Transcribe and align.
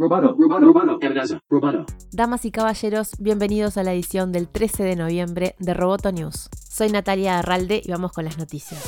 Roboto, 0.00 0.36
roboto, 0.38 1.40
roboto. 1.50 1.86
Damas 2.12 2.44
y 2.44 2.52
caballeros, 2.52 3.10
bienvenidos 3.18 3.76
a 3.78 3.82
la 3.82 3.92
edición 3.92 4.30
del 4.30 4.46
13 4.46 4.84
de 4.84 4.94
noviembre 4.94 5.56
de 5.58 5.74
Roboto 5.74 6.12
News. 6.12 6.50
Soy 6.70 6.88
Natalia 6.92 7.40
Arralde 7.40 7.82
y 7.84 7.90
vamos 7.90 8.12
con 8.12 8.24
las 8.24 8.38
noticias. 8.38 8.80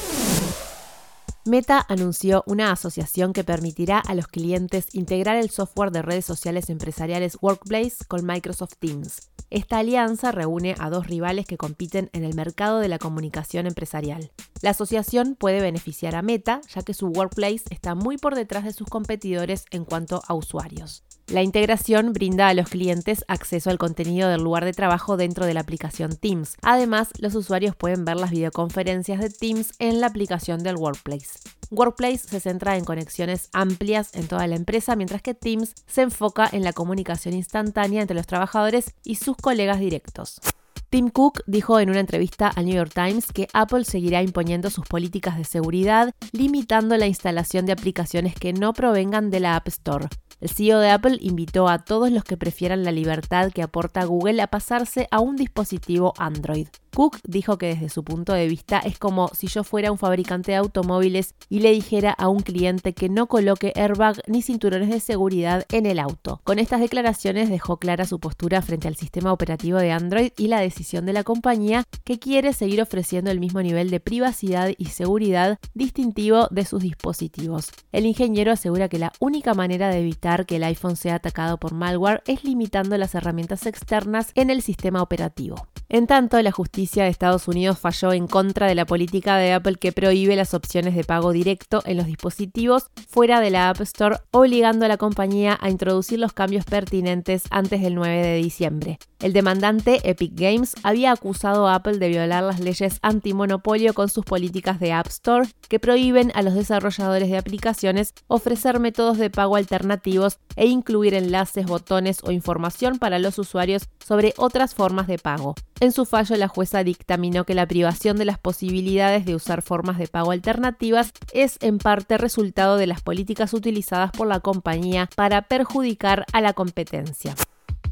Meta 1.45 1.85
anunció 1.89 2.45
una 2.47 2.71
asociación 2.71 3.33
que 3.33 3.43
permitirá 3.43 3.99
a 3.99 4.15
los 4.15 4.29
clientes 4.29 4.95
integrar 4.95 5.37
el 5.37 5.51
software 5.51 5.91
de 5.91 6.03
redes 6.03 6.27
sociales 6.27 6.71
empresariales 6.71 7.39
Workplace 7.41 8.05
con 8.07 8.25
Microsoft 8.25 8.75
Teams. 8.79 9.30
Esta 9.51 9.79
alianza 9.79 10.31
reúne 10.31 10.77
a 10.79 10.91
dos 10.91 11.09
rivales 11.09 11.45
que 11.45 11.57
compiten 11.57 12.09
en 12.13 12.23
el 12.23 12.35
mercado 12.35 12.79
de 12.79 12.87
la 12.87 13.01
comunicación 13.01 13.67
empresarial. 13.67 14.31
La 14.63 14.71
asociación 14.71 15.35
puede 15.35 15.61
beneficiar 15.61 16.15
a 16.15 16.23
Meta, 16.23 16.61
ya 16.73 16.83
que 16.83 16.95
su 16.95 17.09
Workplace 17.09 17.65
está 17.71 17.97
muy 17.97 18.17
por 18.17 18.37
detrás 18.37 18.63
de 18.63 18.73
sus 18.73 18.87
competidores 18.87 19.65
en 19.73 19.85
cuanto 19.85 20.23
a 20.29 20.35
usuarios. 20.35 21.03
La 21.31 21.45
integración 21.45 22.13
brinda 22.13 22.49
a 22.49 22.55
los 22.55 22.69
clientes 22.69 23.25
acceso 23.29 23.71
al 23.71 23.79
contenido 23.79 24.29
del 24.29 24.43
lugar 24.43 24.65
de 24.65 24.73
trabajo 24.73 25.17
dentro 25.17 25.47
de 25.47 25.55
la 25.55 25.61
aplicación 25.61 26.17
Teams. 26.17 26.57
Además, 26.61 27.11
los 27.21 27.37
usuarios 27.37 27.77
pueden 27.77 28.05
ver 28.05 28.17
las 28.17 28.33
videoconferencias 28.33 29.21
de 29.21 29.31
Teams 29.31 29.75
en 29.79 30.01
la 30.01 30.09
aplicación 30.09 30.65
del 30.65 30.75
Workplace. 30.75 31.39
Workplace 31.71 32.19
se 32.19 32.41
centra 32.41 32.77
en 32.77 32.85
conexiones 32.85 33.49
amplias 33.53 34.11
en 34.15 34.27
toda 34.27 34.49
la 34.49 34.57
empresa, 34.57 34.97
mientras 34.97 35.23
que 35.23 35.35
Teams 35.35 35.75
se 35.87 36.03
enfoca 36.03 36.49
en 36.51 36.65
la 36.65 36.73
comunicación 36.73 37.35
instantánea 37.35 38.03
entre 38.03 38.17
los 38.17 38.27
trabajadores 38.27 38.93
y 39.05 39.15
sus 39.15 39.37
colegas 39.37 39.79
directos. 39.79 40.41
Tim 40.89 41.11
Cook 41.11 41.45
dijo 41.47 41.79
en 41.79 41.91
una 41.91 42.01
entrevista 42.01 42.49
al 42.49 42.65
New 42.65 42.75
York 42.75 42.91
Times 42.93 43.31
que 43.31 43.47
Apple 43.53 43.85
seguirá 43.85 44.21
imponiendo 44.21 44.69
sus 44.69 44.85
políticas 44.85 45.39
de 45.39 45.45
seguridad, 45.45 46.13
limitando 46.33 46.97
la 46.97 47.07
instalación 47.07 47.67
de 47.67 47.73
aplicaciones 47.73 48.35
que 48.35 48.53
no 48.53 48.73
provengan 48.73 49.31
de 49.31 49.39
la 49.39 49.55
App 49.55 49.69
Store. 49.69 50.09
El 50.41 50.49
CEO 50.49 50.81
de 50.81 50.91
Apple 50.91 51.19
invitó 51.21 51.69
a 51.69 51.85
todos 51.85 52.11
los 52.11 52.25
que 52.25 52.39
prefieran 52.39 52.83
la 52.83 52.93
libertad 52.93 53.53
que 53.53 53.63
aporta 53.63 54.05
Google 54.05 54.41
a 54.41 54.47
pasarse 54.47 55.07
a 55.11 55.21
un 55.21 55.37
dispositivo 55.37 56.15
Android. 56.17 56.69
Cook 56.95 57.19
dijo 57.25 57.59
que 57.59 57.67
desde 57.67 57.89
su 57.89 58.05
punto 58.05 58.33
de 58.33 58.49
vista 58.49 58.79
es 58.79 58.99
como 58.99 59.29
si 59.29 59.47
yo 59.47 59.65
fuera 59.65 59.93
un 59.93 59.99
fabricante 59.99 60.53
de 60.53 60.59
automóviles 60.59 61.35
y 61.49 61.61
le 61.61 61.73
dijera 61.73 62.11
a 62.13 62.29
un 62.29 62.41
cliente 62.41 62.93
que 62.93 63.09
no 63.09 63.27
coloque 63.27 63.73
airbag 63.77 64.23
ni 64.27 64.43
cinturones 64.43 64.91
de 64.91 65.01
seguridad 65.01 65.67
en 65.71 65.87
el 65.87 65.99
auto. 65.99 66.41
Con 66.45 66.59
estas 66.59 66.81
declaraciones 66.81 67.49
dejó 67.49 67.79
clara 67.79 68.05
su 68.05 68.21
postura 68.21 68.63
frente 68.63 68.89
al 68.89 68.97
sistema 68.97 69.33
operativo 69.33 69.79
de 69.79 69.93
Android 69.93 70.33
y 70.37 70.49
la 70.49 70.61
decisión 70.61 71.07
de 71.07 71.13
la 71.13 71.25
compañía 71.25 71.85
que 72.05 72.19
quiere 72.19 72.53
seguir 72.53 72.83
ofreciendo 72.83 73.31
el 73.31 73.41
mismo 73.41 73.63
nivel 73.63 73.91
de 73.91 74.01
privacidad 74.01 74.71
y 74.77 74.87
seguridad 74.87 75.59
distintivo 75.75 76.49
de 76.51 76.65
sus 76.65 76.83
dispositivos. 76.83 77.71
El 77.93 78.07
ingeniero 78.07 78.53
asegura 78.53 78.89
que 78.89 78.99
la 78.99 79.13
única 79.21 79.55
manera 79.55 79.89
de 79.89 80.01
evitar 80.01 80.47
que 80.47 80.57
el 80.57 80.65
iPhone 80.65 80.97
sea 80.97 81.17
atacado 81.17 81.59
por 81.59 81.73
malware 81.73 82.23
es 82.27 82.45
limitando 82.45 82.97
las 82.99 83.15
herramientas 83.15 83.67
externas 83.67 84.33
en 84.35 84.51
el 84.51 84.63
sistema 84.63 85.03
operativo. 85.03 85.57
En 85.93 86.07
tanto, 86.07 86.41
la 86.41 86.53
justicia 86.53 87.03
de 87.03 87.11
Estados 87.11 87.49
Unidos 87.49 87.81
falló 87.81 88.13
en 88.13 88.29
contra 88.29 88.69
de 88.69 88.77
la 88.77 88.87
política 88.87 89.37
de 89.37 89.53
Apple 89.53 89.75
que 89.75 89.91
prohíbe 89.91 90.37
las 90.37 90.55
opciones 90.55 90.95
de 90.95 91.03
pago 91.03 91.33
directo 91.33 91.83
en 91.85 91.97
los 91.97 92.07
dispositivos 92.07 92.87
fuera 93.09 93.41
de 93.41 93.51
la 93.51 93.71
App 93.71 93.81
Store, 93.81 94.19
obligando 94.31 94.85
a 94.85 94.89
la 94.89 94.99
compañía 94.99 95.59
a 95.61 95.69
introducir 95.69 96.21
los 96.21 96.33
cambios 96.33 96.65
pertinentes 96.65 97.43
antes 97.51 97.83
del 97.83 97.97
9 97.97 98.23
de 98.23 98.37
diciembre. 98.37 98.99
El 99.21 99.35
demandante 99.35 100.01
Epic 100.09 100.33
Games 100.35 100.75
había 100.83 101.13
acusado 101.13 101.69
a 101.69 101.75
Apple 101.75 101.99
de 101.99 102.09
violar 102.09 102.43
las 102.43 102.59
leyes 102.59 102.99
antimonopolio 103.03 103.93
con 103.93 104.09
sus 104.09 104.25
políticas 104.25 104.81
de 104.81 104.93
App 104.93 105.09
Store 105.09 105.47
que 105.69 105.79
prohíben 105.79 106.33
a 106.35 106.41
los 106.41 106.55
desarrolladores 106.55 107.29
de 107.29 107.37
aplicaciones 107.37 108.15
ofrecer 108.29 108.81
métodos 108.81 109.19
de 109.19 109.29
pago 109.29 109.57
alternativos 109.57 110.39
e 110.57 110.67
incluir 110.67 111.13
enlaces, 111.13 111.67
botones 111.67 112.21
o 112.23 112.31
información 112.31 112.99
para 112.99 113.19
los 113.19 113.39
usuarios 113.39 113.89
sobre 114.03 114.33
otras 114.39 114.75
formas 114.75 115.07
de 115.07 115.19
pago. 115.19 115.55
En 115.81 115.93
su 115.93 116.07
fallo, 116.07 116.37
la 116.37 116.49
jueza 116.49 116.83
dictaminó 116.83 117.45
que 117.45 117.55
la 117.55 117.67
privación 117.67 118.17
de 118.17 118.25
las 118.25 118.39
posibilidades 118.39 119.27
de 119.27 119.35
usar 119.35 119.61
formas 119.61 119.99
de 119.99 120.09
pago 120.09 120.31
alternativas 120.31 121.13
es 121.35 121.59
en 121.61 121.77
parte 121.77 122.17
resultado 122.17 122.79
de 122.79 122.87
las 122.87 123.03
políticas 123.03 123.53
utilizadas 123.53 124.13
por 124.13 124.27
la 124.27 124.41
compañía 124.41 125.11
para 125.15 125.43
perjudicar 125.43 126.25
a 126.33 126.41
la 126.41 126.55
competencia. 126.55 127.35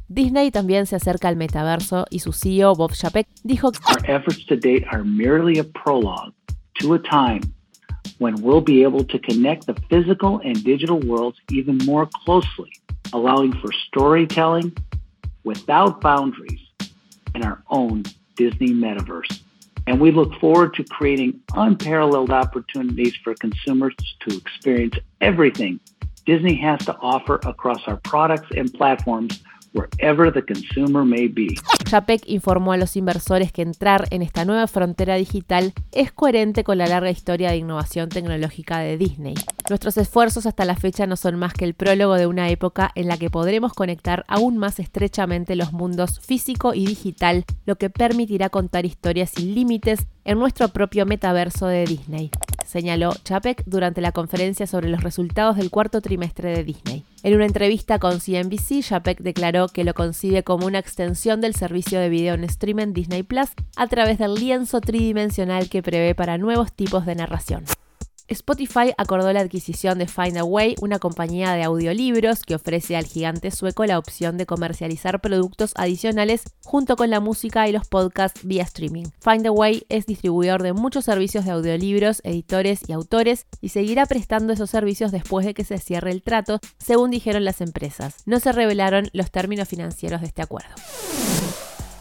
Disney 0.08 0.50
también 0.50 0.86
se 0.86 0.96
acerca 0.96 1.28
al 1.28 1.36
metaverso 1.36 2.06
y 2.10 2.20
su 2.20 2.32
CEO 2.32 2.74
Bob 2.74 2.92
Chapek 2.92 3.28
dijo 3.44 3.70
que 3.72 3.78
Our 3.86 4.10
efforts 4.10 4.46
to 4.46 4.56
date 4.56 4.86
are 4.90 5.04
merely 5.04 5.58
a 5.58 5.64
prologue 5.64 6.32
to 6.80 6.94
a 6.94 6.98
time 6.98 7.42
when 8.18 8.34
we'll 8.40 8.62
be 8.62 8.82
able 8.82 9.04
to 9.04 9.18
connect 9.18 9.66
the 9.66 9.74
physical 9.90 10.40
and 10.42 10.64
digital 10.64 10.98
worlds 10.98 11.38
even 11.50 11.76
more 11.84 12.08
closely, 12.24 12.72
allowing 13.12 13.52
for 13.60 13.70
storytelling 13.88 14.72
without 15.44 16.00
boundaries 16.00 16.60
in 17.34 17.44
our 17.44 17.62
own 17.68 18.04
Disney 18.36 18.72
metaverse. 18.72 19.42
And 19.86 20.00
we 20.00 20.10
look 20.10 20.34
forward 20.40 20.72
to 20.74 20.84
creating 20.84 21.40
unparalleled 21.54 22.30
opportunities 22.30 23.14
for 23.22 23.34
consumers 23.34 23.94
to 24.20 24.36
experience 24.36 24.94
everything 25.20 25.80
Disney 26.28 26.56
has 26.56 26.84
to 26.84 26.94
offer 27.00 27.40
across 27.46 27.80
our 27.86 27.96
products 27.96 28.48
and 28.54 28.70
platforms 28.74 29.42
wherever 29.72 30.32
the 30.32 30.42
consumer 30.42 31.04
may 31.04 31.28
be. 31.28 31.48
Chapek 31.88 32.22
informó 32.26 32.72
a 32.72 32.76
los 32.76 32.96
inversores 32.96 33.52
que 33.52 33.62
entrar 33.62 34.06
en 34.10 34.22
esta 34.22 34.44
nueva 34.44 34.66
frontera 34.66 35.14
digital 35.14 35.72
es 35.92 36.12
coherente 36.12 36.64
con 36.64 36.78
la 36.78 36.86
larga 36.86 37.10
historia 37.10 37.50
de 37.50 37.56
innovación 37.56 38.08
tecnológica 38.08 38.78
de 38.80 38.98
Disney. 38.98 39.34
Nuestros 39.68 39.96
esfuerzos 39.96 40.46
hasta 40.46 40.64
la 40.64 40.76
fecha 40.76 41.06
no 41.06 41.16
son 41.16 41.36
más 41.36 41.52
que 41.52 41.64
el 41.64 41.74
prólogo 41.74 42.14
de 42.14 42.26
una 42.26 42.48
época 42.50 42.90
en 42.94 43.08
la 43.08 43.16
que 43.16 43.30
podremos 43.30 43.72
conectar 43.72 44.24
aún 44.28 44.58
más 44.58 44.78
estrechamente 44.78 45.56
los 45.56 45.72
mundos 45.72 46.20
físico 46.20 46.74
y 46.74 46.86
digital, 46.86 47.44
lo 47.66 47.76
que 47.76 47.90
permitirá 47.90 48.48
contar 48.48 48.86
historias 48.86 49.30
sin 49.30 49.54
límites 49.54 50.06
en 50.24 50.38
nuestro 50.38 50.68
propio 50.68 51.06
metaverso 51.06 51.66
de 51.66 51.84
Disney 51.84 52.30
señaló 52.68 53.14
Chapek 53.24 53.64
durante 53.64 54.02
la 54.02 54.12
conferencia 54.12 54.66
sobre 54.66 54.90
los 54.90 55.02
resultados 55.02 55.56
del 55.56 55.70
cuarto 55.70 56.02
trimestre 56.02 56.54
de 56.54 56.64
Disney. 56.64 57.04
En 57.22 57.34
una 57.34 57.46
entrevista 57.46 57.98
con 57.98 58.20
CNBC, 58.20 58.82
Chapek 58.82 59.20
declaró 59.20 59.68
que 59.68 59.84
lo 59.84 59.94
concibe 59.94 60.44
como 60.44 60.66
una 60.66 60.78
extensión 60.78 61.40
del 61.40 61.54
servicio 61.54 61.98
de 61.98 62.10
video 62.10 62.34
en 62.34 62.44
streaming 62.44 62.92
Disney 62.92 63.22
Plus 63.22 63.48
a 63.76 63.86
través 63.86 64.18
del 64.18 64.34
lienzo 64.34 64.82
tridimensional 64.82 65.70
que 65.70 65.82
prevé 65.82 66.14
para 66.14 66.36
nuevos 66.36 66.72
tipos 66.74 67.06
de 67.06 67.14
narración. 67.14 67.64
Spotify 68.28 68.92
acordó 68.98 69.32
la 69.32 69.40
adquisición 69.40 69.98
de 69.98 70.06
Find 70.06 70.36
a 70.36 70.44
Way, 70.44 70.76
una 70.82 70.98
compañía 70.98 71.54
de 71.54 71.62
audiolibros 71.62 72.42
que 72.42 72.54
ofrece 72.54 72.94
al 72.94 73.06
gigante 73.06 73.50
sueco 73.50 73.86
la 73.86 73.98
opción 73.98 74.36
de 74.36 74.44
comercializar 74.44 75.22
productos 75.22 75.72
adicionales 75.76 76.42
junto 76.62 76.96
con 76.96 77.08
la 77.08 77.20
música 77.20 77.66
y 77.68 77.72
los 77.72 77.88
podcasts 77.88 78.44
vía 78.44 78.64
streaming. 78.64 79.06
Find 79.20 79.46
a 79.46 79.50
Way 79.50 79.86
es 79.88 80.04
distribuidor 80.04 80.62
de 80.62 80.74
muchos 80.74 81.06
servicios 81.06 81.46
de 81.46 81.52
audiolibros, 81.52 82.20
editores 82.22 82.80
y 82.86 82.92
autores 82.92 83.46
y 83.62 83.70
seguirá 83.70 84.04
prestando 84.04 84.52
esos 84.52 84.68
servicios 84.68 85.10
después 85.10 85.46
de 85.46 85.54
que 85.54 85.64
se 85.64 85.78
cierre 85.78 86.10
el 86.10 86.22
trato, 86.22 86.60
según 86.78 87.10
dijeron 87.10 87.46
las 87.46 87.62
empresas. 87.62 88.16
No 88.26 88.40
se 88.40 88.52
revelaron 88.52 89.08
los 89.14 89.30
términos 89.30 89.68
financieros 89.68 90.20
de 90.20 90.26
este 90.26 90.42
acuerdo. 90.42 90.74